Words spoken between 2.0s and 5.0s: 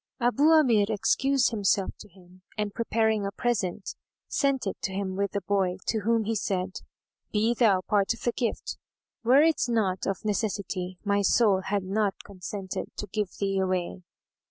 him and preparing a present, sent it to